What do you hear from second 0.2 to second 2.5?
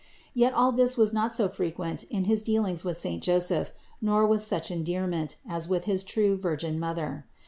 Yet all this was not so frequent in his